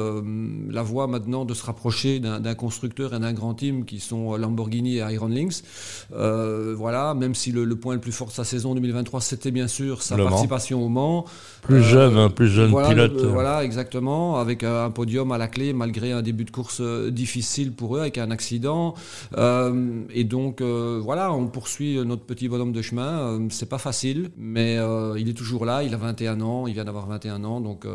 la 0.70 0.82
voie 0.82 1.06
maintenant 1.08 1.44
de 1.44 1.52
se 1.54 1.64
rapprocher 1.64 2.20
d'un 2.20 2.54
constructeur 2.54 3.14
et 3.14 3.18
d'un 3.18 3.32
grand 3.40 3.54
team 3.54 3.84
qui 3.84 3.98
sont 3.98 4.36
Lamborghini 4.36 4.98
et 4.98 5.12
Iron 5.12 5.28
Lynx. 5.28 5.64
Euh, 6.12 6.74
voilà, 6.76 7.14
même 7.14 7.34
si 7.34 7.52
le, 7.52 7.66
point 7.76 7.94
le 7.94 8.00
plus 8.00 8.12
fort 8.12 8.28
de 8.28 8.32
sa 8.32 8.44
saison 8.44 8.74
2023, 8.74 9.20
c'était 9.20 9.50
bien 9.50 9.66
sûr 9.66 10.02
sa 10.02 10.16
participation 10.16 10.84
au 10.84 10.88
Mans. 10.88 11.24
Plus 11.62 11.76
euh, 11.76 11.82
jeune, 11.82 12.16
hein, 12.16 12.30
plus 12.30 12.48
jeune 12.48 12.70
pilote. 12.70 13.20
voilà, 13.24 13.64
exactement, 13.64 14.38
avec 14.38 14.62
un 14.62 14.90
podium 14.90 15.32
à 15.32 15.38
la 15.38 15.48
clé 15.48 15.72
malgré 15.72 16.12
un 16.12 16.22
début 16.22 16.44
de 16.44 16.50
course 16.50 16.80
euh, 16.80 17.10
difficile 17.10 17.72
pour 17.72 17.96
eux, 17.96 18.00
avec 18.00 18.18
un 18.18 18.30
accident. 18.30 18.94
et 19.36 20.24
donc, 20.24 20.62
voilà, 20.62 21.32
on 21.32 21.46
poursuit 21.46 21.98
notre 22.04 22.22
petit 22.22 22.48
bonhomme 22.48 22.72
de 22.72 22.82
chemin. 22.82 23.40
c'est 23.50 23.68
pas 23.68 23.78
facile, 23.78 24.30
mais 24.36 24.78
il 25.16 25.28
est 25.28 25.34
toujours 25.34 25.64
là. 25.64 25.82
Il 25.82 25.94
a 25.94 25.96
21 25.96 26.40
ans, 26.40 26.66
il 26.66 26.74
vient 26.74 26.84
d'avoir 26.84 27.06
21 27.06 27.44
ans, 27.44 27.60
donc 27.60 27.86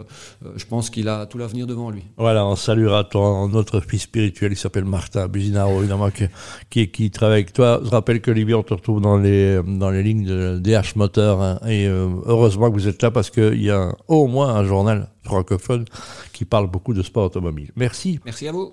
je 0.56 0.66
pense 0.66 0.90
qu'il 0.90 1.08
a 1.08 1.26
tout 1.26 1.38
l'avenir 1.38 1.68
devant 1.68 1.92
lui. 1.92 2.04
Voilà, 2.18 2.46
on 2.46 2.56
saluera 2.56 3.04
ton, 3.04 3.48
notre 3.48 3.80
fils 3.80 4.04
spirituel 4.04 4.56
qui 4.56 4.60
s'appelle 4.60 4.86
Martin 4.86 5.28
Évidemment, 5.36 6.10
qui, 6.70 6.88
qui, 6.90 7.12
travaille 7.12 7.42
avec 7.42 7.54
toi. 7.54 7.82
Je 7.84 7.90
rappelle 7.90 8.22
que 8.22 8.32
Olivier, 8.32 8.54
on 8.54 8.64
te 8.64 8.74
retrouve 8.74 9.02
dans 9.02 9.18
les, 9.18 9.62
dans 9.66 9.90
les 9.90 10.04
lignes 10.04 10.26
de 10.26 10.60
DH 10.60 10.96
Moteur. 10.96 11.42
Hein, 11.42 11.60
et 11.68 11.88
euh, 11.88 12.08
heureusement 12.26 12.70
que 12.70 12.76
vous 12.76 12.88
êtes 12.88 13.02
là 13.02 13.12
parce 13.12 13.30
qu'il 13.30 13.62
y 13.62 13.70
a 13.70 13.96
au 14.08 14.28
moins 14.28 14.56
un 14.56 14.64
journal 14.64 15.10
francophone 15.24 15.86
qui 16.34 16.46
parle 16.46 16.70
beaucoup 16.70 16.94
de 16.94 17.02
sport 17.02 17.26
automobile. 17.26 17.72
Merci. 17.76 18.20
Merci 18.26 18.48
à 18.48 18.52
vous. 18.52 18.64